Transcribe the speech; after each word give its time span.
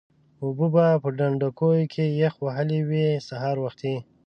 اوبه 0.43 0.67
به 0.73 0.85
په 1.01 1.09
ډنډوکیو 1.17 1.89
کې 1.93 2.05
یخ 2.21 2.35
وهلې 2.43 2.79
وې 2.89 3.07
سهار 3.27 3.55
وختي. 3.61 3.95